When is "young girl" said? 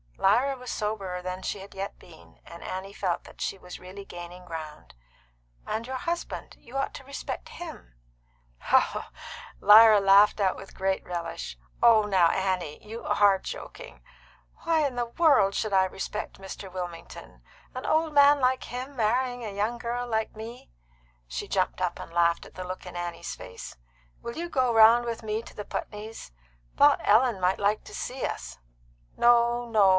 19.55-20.07